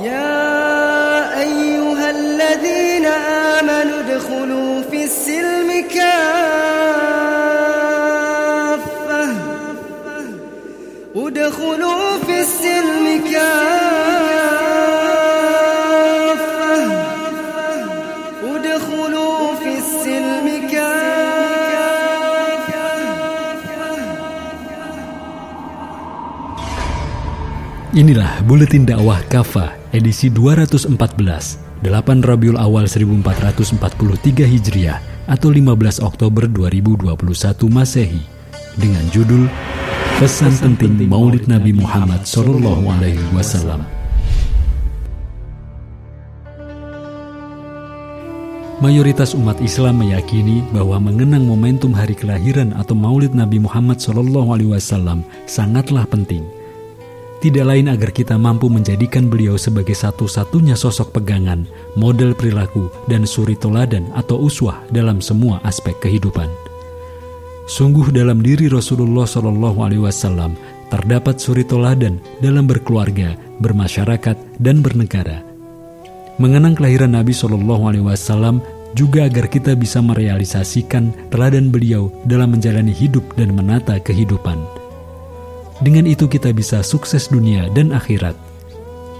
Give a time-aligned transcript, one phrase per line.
[0.00, 6.12] يا أيها الذين آمنوا ادخلوا في السلم كافة.
[11.16, 13.82] ادخلوا في السلم كافة.
[18.44, 20.62] ادخلوا في السلم
[27.92, 30.88] Inilah Buletin Dakwah Kafa edisi 214,
[31.84, 37.12] 8 Rabiul Awal 1443 Hijriah atau 15 Oktober 2021
[37.68, 38.24] Masehi
[38.80, 39.46] dengan judul
[40.16, 43.84] Pesan Penting Maulid Nabi Muhammad Sallallahu Alaihi Wasallam.
[48.82, 54.74] Mayoritas umat Islam meyakini bahwa mengenang momentum hari kelahiran atau Maulid Nabi Muhammad Sallallahu Alaihi
[54.74, 56.42] Wasallam sangatlah penting
[57.42, 61.66] tidak lain agar kita mampu menjadikan beliau sebagai satu-satunya sosok pegangan,
[61.98, 66.46] model perilaku, dan suri toladan atau uswah dalam semua aspek kehidupan.
[67.66, 70.54] Sungguh dalam diri Rasulullah Shallallahu Alaihi Wasallam
[70.86, 75.42] terdapat suri toladan dalam berkeluarga, bermasyarakat, dan bernegara.
[76.38, 78.62] Mengenang kelahiran Nabi Shallallahu Alaihi Wasallam
[78.94, 84.81] juga agar kita bisa merealisasikan teladan beliau dalam menjalani hidup dan menata kehidupan.
[85.82, 88.38] Dengan itu kita bisa sukses dunia dan akhirat.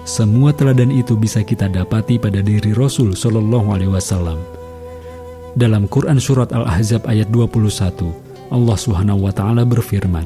[0.07, 4.39] Semua teladan itu bisa kita dapati pada diri Rasul Shallallahu Alaihi Wasallam.
[5.59, 8.15] Dalam Quran surat Al-Ahzab ayat 21,
[8.55, 10.23] Allah Subhanahu wa taala berfirman,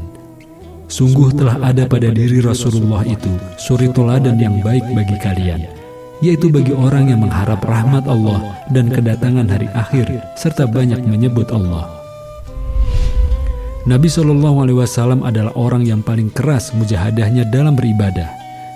[0.93, 5.65] Sungguh telah ada pada diri Rasulullah itu suri teladan yang baik bagi kalian,
[6.21, 11.96] yaitu bagi orang yang mengharap rahmat Allah dan kedatangan hari akhir serta banyak menyebut Allah.
[13.87, 18.27] Nabi Shallallahu Alaihi Wasallam adalah orang yang paling keras mujahadahnya dalam beribadah.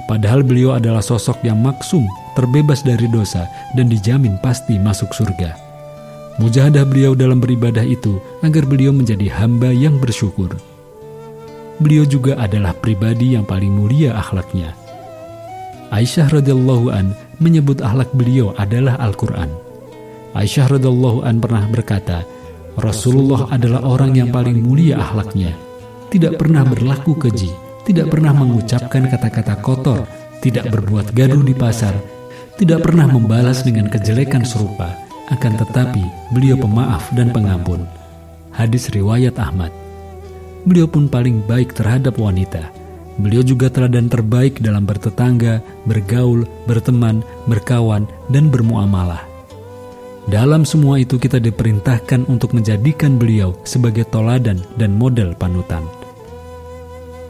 [0.07, 2.07] Padahal beliau adalah sosok yang maksum,
[2.39, 5.59] terbebas dari dosa, dan dijamin pasti masuk surga.
[6.39, 10.55] Mujahadah beliau dalam beribadah itu agar beliau menjadi hamba yang bersyukur.
[11.83, 14.79] Beliau juga adalah pribadi yang paling mulia akhlaknya.
[15.91, 19.51] Aisyah radhiyallahu an menyebut akhlak beliau adalah Al-Quran.
[20.39, 22.23] Aisyah radhiyallahu an pernah berkata,
[22.81, 25.53] Rasulullah adalah orang yang paling mulia akhlaknya,
[26.09, 27.53] tidak pernah berlaku keji,
[27.85, 30.09] tidak pernah mengucapkan kata-kata kotor,
[30.41, 31.93] tidak berbuat gaduh di pasar,
[32.57, 34.97] tidak pernah membalas dengan kejelekan serupa,
[35.31, 36.03] akan tetapi
[36.35, 37.87] beliau pemaaf dan pengampun.
[38.51, 39.71] Hadis riwayat Ahmad.
[40.67, 42.69] Beliau pun paling baik terhadap wanita.
[43.21, 49.30] Beliau juga teladan terbaik dalam bertetangga, bergaul, berteman, berkawan, dan bermuamalah.
[50.29, 55.81] Dalam semua itu kita diperintahkan untuk menjadikan beliau sebagai toladan dan model panutan.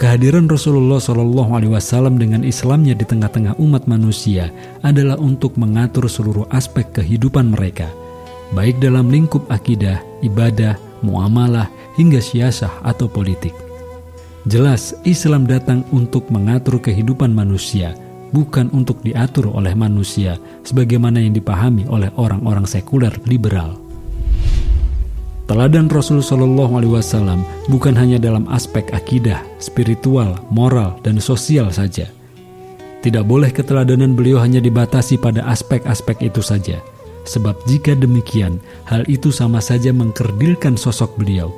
[0.00, 4.48] Kehadiran Rasulullah Shallallahu Alaihi Wasallam dengan Islamnya di tengah-tengah umat manusia
[4.80, 7.86] adalah untuk mengatur seluruh aspek kehidupan mereka,
[8.56, 11.68] baik dalam lingkup akidah, ibadah, muamalah,
[12.00, 13.52] hingga siasah atau politik.
[14.48, 17.92] Jelas, Islam datang untuk mengatur kehidupan manusia,
[18.30, 23.78] bukan untuk diatur oleh manusia sebagaimana yang dipahami oleh orang-orang sekuler liberal.
[25.50, 32.06] Teladan Rasul Shallallahu Alaihi Wasallam bukan hanya dalam aspek akidah, spiritual, moral, dan sosial saja.
[33.02, 36.78] Tidak boleh keteladanan beliau hanya dibatasi pada aspek-aspek itu saja,
[37.26, 41.50] sebab jika demikian, hal itu sama saja mengkerdilkan sosok beliau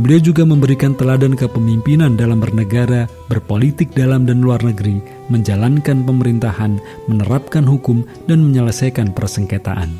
[0.00, 4.96] Beliau juga memberikan teladan kepemimpinan dalam bernegara, berpolitik dalam dan luar negeri,
[5.28, 9.92] menjalankan pemerintahan, menerapkan hukum, dan menyelesaikan persengketaan.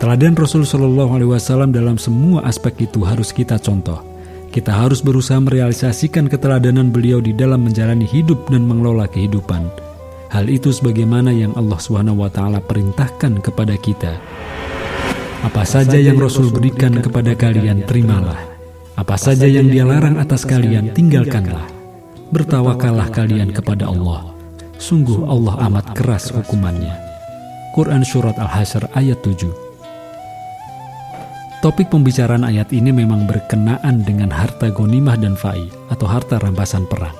[0.00, 4.00] Teladan Rasul Shallallahu Alaihi Wasallam dalam semua aspek itu harus kita contoh.
[4.48, 9.68] Kita harus berusaha merealisasikan keteladanan beliau di dalam menjalani hidup dan mengelola kehidupan.
[10.32, 11.76] Hal itu sebagaimana yang Allah
[12.32, 14.16] taala perintahkan kepada kita.
[15.44, 18.51] Apa saja yang Rasul berikan kepada kalian, terimalah.
[19.02, 21.66] Apa saja yang dia larang atas kalian, tinggalkanlah.
[22.30, 24.30] Bertawakallah kalian kepada Allah.
[24.78, 26.94] Sungguh Allah amat keras hukumannya.
[27.74, 29.50] Quran Surat Al-Hasr ayat 7
[31.66, 37.18] Topik pembicaraan ayat ini memang berkenaan dengan harta gonimah dan fa'i atau harta rampasan perang.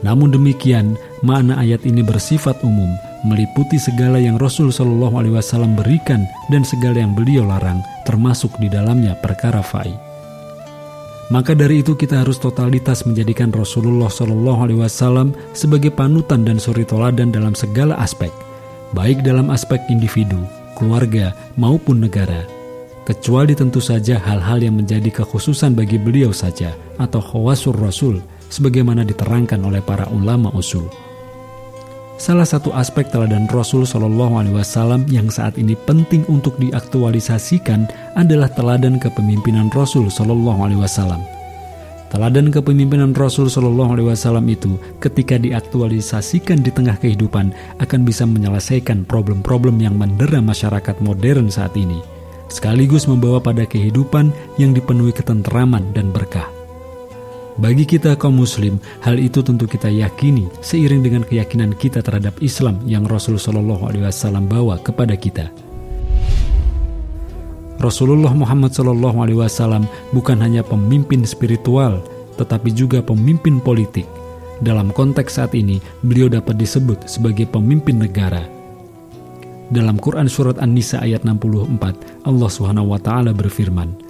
[0.00, 2.88] Namun demikian, makna ayat ini bersifat umum,
[3.28, 8.72] meliputi segala yang Rasul Shallallahu Alaihi Wasallam berikan dan segala yang beliau larang, termasuk di
[8.72, 10.07] dalamnya perkara fa'i.
[11.28, 16.88] Maka dari itu kita harus totalitas menjadikan Rasulullah Shallallahu Alaihi Wasallam sebagai panutan dan suri
[16.88, 18.32] toladan dalam segala aspek,
[18.96, 20.40] baik dalam aspek individu,
[20.72, 22.48] keluarga maupun negara.
[23.04, 29.60] Kecuali tentu saja hal-hal yang menjadi kekhususan bagi beliau saja atau khawasur Rasul sebagaimana diterangkan
[29.60, 30.88] oleh para ulama usul.
[32.18, 37.86] Salah satu aspek teladan Rasul Shallallahu Alaihi Wasallam yang saat ini penting untuk diaktualisasikan
[38.18, 41.22] adalah teladan kepemimpinan Rasul Shallallahu Alaihi Wasallam.
[42.10, 49.06] Teladan kepemimpinan Rasul Shallallahu Alaihi Wasallam itu, ketika diaktualisasikan di tengah kehidupan, akan bisa menyelesaikan
[49.06, 52.02] problem-problem yang mendera masyarakat modern saat ini,
[52.50, 56.57] sekaligus membawa pada kehidupan yang dipenuhi ketenteraman dan berkah.
[57.58, 62.78] Bagi kita kaum muslim, hal itu tentu kita yakini seiring dengan keyakinan kita terhadap Islam
[62.86, 65.50] yang Rasul Shallallahu alaihi wasallam bawa kepada kita.
[67.82, 71.98] Rasulullah Muhammad Shallallahu alaihi wasallam bukan hanya pemimpin spiritual,
[72.38, 74.06] tetapi juga pemimpin politik.
[74.62, 78.46] Dalam konteks saat ini, beliau dapat disebut sebagai pemimpin negara.
[79.74, 84.07] Dalam Quran surat An-Nisa ayat 64, Allah Subhanahu wa taala berfirman,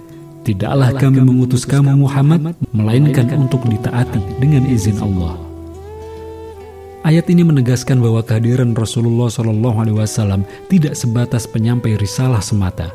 [0.49, 5.37] Tidaklah kami mengutus kamu Muhammad, melainkan untuk ditaati dengan izin Allah.
[7.05, 12.89] Ayat ini menegaskan bahwa kehadiran Rasulullah Shallallahu Alaihi Wasallam tidak sebatas penyampai risalah semata.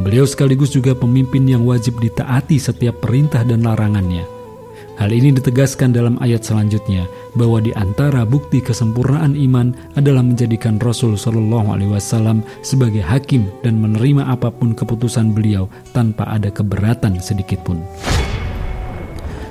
[0.00, 4.35] Beliau sekaligus juga pemimpin yang wajib ditaati setiap perintah dan larangannya.
[4.96, 7.04] Hal ini ditegaskan dalam ayat selanjutnya
[7.36, 13.76] bahwa di antara bukti kesempurnaan iman adalah menjadikan Rasul Shallallahu Alaihi Wasallam sebagai hakim dan
[13.76, 17.84] menerima apa pun keputusan beliau tanpa ada keberatan sedikitpun.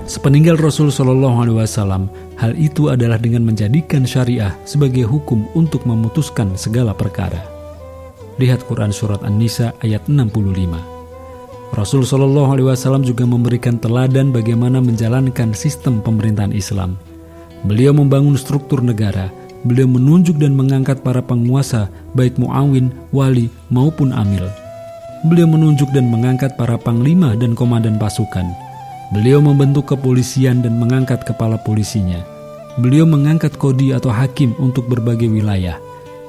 [0.09, 2.09] Sepeninggal Rasul Shallallahu Alaihi Wasallam,
[2.41, 7.45] hal itu adalah dengan menjadikan syariah sebagai hukum untuk memutuskan segala perkara.
[8.41, 10.94] Lihat Quran Surat An-Nisa ayat 65.
[11.73, 16.99] Rasul Shallallahu Alaihi Wasallam juga memberikan teladan bagaimana menjalankan sistem pemerintahan Islam.
[17.65, 19.33] Beliau membangun struktur negara.
[19.65, 24.45] Beliau menunjuk dan mengangkat para penguasa, baik muawin, wali, maupun amil.
[25.25, 28.45] Beliau menunjuk dan mengangkat para panglima dan komandan pasukan.
[29.09, 32.21] Beliau membentuk kepolisian dan mengangkat kepala polisinya.
[32.77, 35.81] Beliau mengangkat kodi atau hakim untuk berbagai wilayah.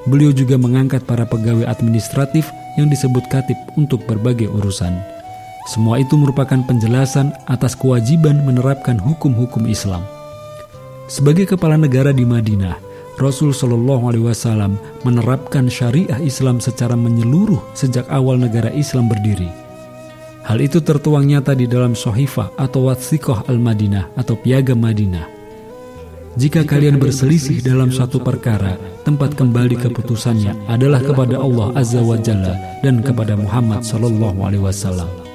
[0.09, 2.49] Beliau juga mengangkat para pegawai administratif
[2.79, 5.16] yang disebut katib untuk berbagai urusan.
[5.67, 9.99] Semua itu merupakan penjelasan atas kewajiban menerapkan hukum-hukum Islam.
[11.11, 12.79] Sebagai kepala negara di Madinah,
[13.19, 19.51] Rasul Shallallahu Alaihi Wasallam menerapkan syariah Islam secara menyeluruh sejak awal negara Islam berdiri.
[20.47, 25.27] Hal itu tertuang nyata di dalam Sohifah atau Watsikoh Al-Madinah atau Piagam Madinah.
[26.39, 32.55] Jika kalian berselisih dalam suatu perkara, tempat kembali keputusannya adalah kepada Allah Azza wa Jalla
[32.79, 35.26] dan kepada Muhammad Sallallahu Alaihi Wasallam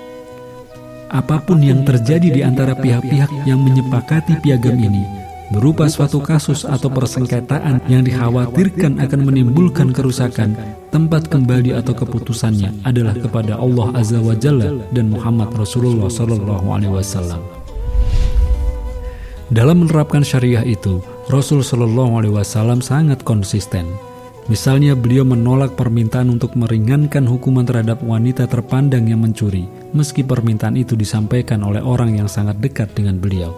[1.13, 5.05] apa pun yang terjadi di antara pihak-pihak yang menyepakati piagam ini
[5.53, 10.57] berupa suatu kasus atau persengketaan yang dikhawatirkan akan menimbulkan kerusakan,
[10.89, 16.97] tempat kembali atau keputusannya adalah kepada Allah Azza wa Jalla dan Muhammad Rasulullah Sallallahu Alaihi
[16.97, 17.45] Wasallam.
[19.53, 23.85] Dalam menerapkan syariah itu, Rasul Shallallahu Alaihi Wasallam sangat konsisten.
[24.51, 30.99] Misalnya beliau menolak permintaan untuk meringankan hukuman terhadap wanita terpandang yang mencuri, meski permintaan itu
[30.99, 33.55] disampaikan oleh orang yang sangat dekat dengan beliau.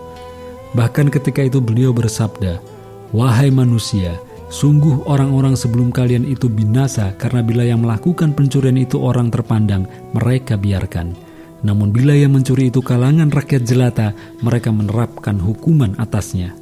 [0.77, 2.61] Bahkan ketika itu beliau bersabda,
[3.17, 4.21] Wahai manusia,
[4.53, 10.61] sungguh orang-orang sebelum kalian itu binasa karena bila yang melakukan pencurian itu orang terpandang, mereka
[10.61, 11.17] biarkan.
[11.65, 14.13] Namun bila yang mencuri itu kalangan rakyat jelata,
[14.45, 16.53] mereka menerapkan hukuman atasnya.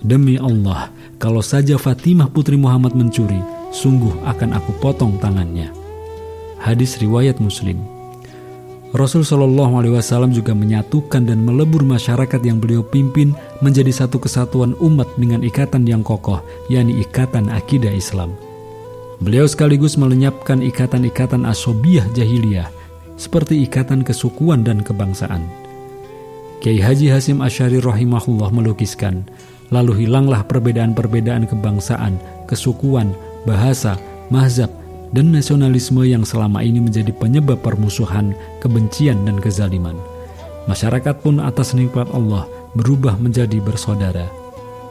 [0.00, 0.88] Demi Allah,
[1.18, 5.70] kalau saja Fatimah putri Muhammad mencuri, sungguh akan aku potong tangannya.
[6.58, 7.78] Hadis riwayat Muslim.
[8.96, 14.72] Rasul Shallallahu Alaihi Wasallam juga menyatukan dan melebur masyarakat yang beliau pimpin menjadi satu kesatuan
[14.80, 16.40] umat dengan ikatan yang kokoh,
[16.72, 18.32] yakni ikatan akidah Islam.
[19.20, 22.72] Beliau sekaligus melenyapkan ikatan-ikatan asobiah jahiliyah,
[23.20, 25.44] seperti ikatan kesukuan dan kebangsaan.
[26.64, 29.28] Kiai Haji Hasim Asyari rahimahullah melukiskan,
[29.68, 32.16] lalu hilanglah perbedaan-perbedaan kebangsaan,
[32.48, 33.12] kesukuan,
[33.44, 34.00] bahasa,
[34.32, 34.70] mazhab,
[35.12, 39.96] dan nasionalisme yang selama ini menjadi penyebab permusuhan, kebencian, dan kezaliman.
[40.68, 42.44] Masyarakat pun atas nikmat Allah
[42.76, 44.28] berubah menjadi bersaudara.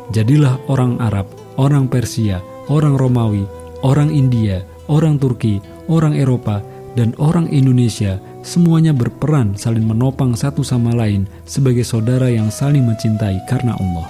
[0.10, 3.46] Jadilah orang Arab, orang Persia, orang Romawi,
[3.86, 6.64] orang India, orang Turki, orang Eropa,
[6.98, 13.38] dan orang Indonesia semuanya berperan saling menopang satu sama lain sebagai saudara yang saling mencintai
[13.46, 14.08] karena Allah.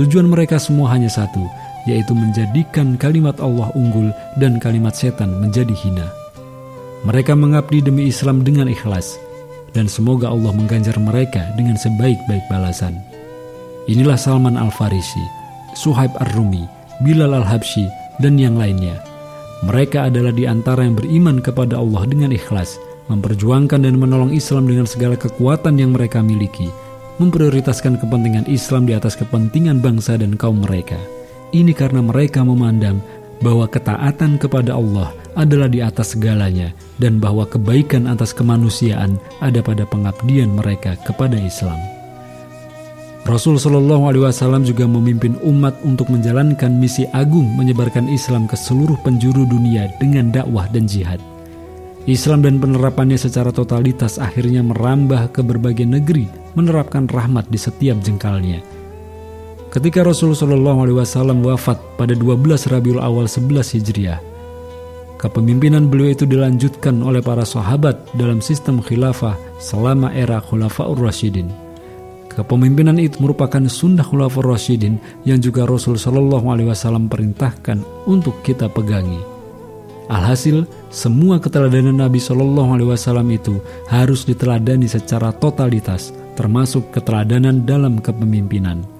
[0.00, 1.42] Tujuan mereka semua hanya satu,
[1.86, 6.08] yaitu menjadikan kalimat Allah unggul dan kalimat setan menjadi hina.
[7.06, 9.14] Mereka mengabdi demi Islam dengan ikhlas,
[9.76, 12.98] dan semoga Allah mengganjar mereka dengan sebaik-baik balasan.
[13.86, 15.22] Inilah Salman Al-Farisi,
[15.78, 16.66] Suhaib Ar-Rumi,
[17.06, 17.86] Bilal Al-Habsyi,
[18.18, 18.98] dan yang lainnya.
[19.62, 22.78] Mereka adalah di antara yang beriman kepada Allah dengan ikhlas,
[23.10, 26.68] memperjuangkan dan menolong Islam dengan segala kekuatan yang mereka miliki,
[27.18, 30.98] memprioritaskan kepentingan Islam di atas kepentingan bangsa dan kaum mereka.
[31.48, 33.00] Ini karena mereka memandang
[33.40, 39.86] bahwa ketaatan kepada Allah adalah di atas segalanya dan bahwa kebaikan atas kemanusiaan ada pada
[39.86, 41.78] pengabdian mereka kepada Islam.
[43.28, 48.96] Rasul Shallallahu Alaihi Wasallam juga memimpin umat untuk menjalankan misi agung menyebarkan Islam ke seluruh
[49.04, 51.20] penjuru dunia dengan dakwah dan jihad.
[52.08, 56.24] Islam dan penerapannya secara totalitas akhirnya merambah ke berbagai negeri,
[56.56, 58.64] menerapkan rahmat di setiap jengkalnya.
[59.68, 64.16] Ketika Rasul Shallallahu Alaihi Wasallam wafat pada 12 Rabiul Awal 11 Hijriah,
[65.20, 71.52] kepemimpinan beliau itu dilanjutkan oleh para sahabat dalam sistem khilafah selama era Khulafaur Rasyidin.
[72.32, 74.96] Kepemimpinan itu merupakan sunnah khulafur rasyidin
[75.26, 79.20] yang juga Rasul Shallallahu Alaihi Wasallam perintahkan untuk kita pegangi.
[80.08, 83.60] Alhasil, semua keteladanan Nabi Shallallahu Alaihi Wasallam itu
[83.92, 88.97] harus diteladani secara totalitas, termasuk keteladanan dalam kepemimpinan.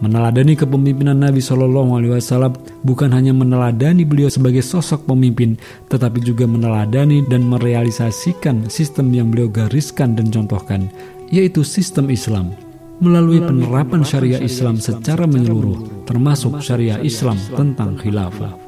[0.00, 2.56] Meneladani kepemimpinan Nabi Shallallahu Alaihi Wasallam
[2.88, 5.60] bukan hanya meneladani beliau sebagai sosok pemimpin,
[5.92, 10.88] tetapi juga meneladani dan merealisasikan sistem yang beliau gariskan dan contohkan,
[11.28, 12.56] yaitu sistem Islam
[13.00, 18.59] melalui penerapan syariah Islam secara menyeluruh, termasuk syariah Islam tentang khilafah.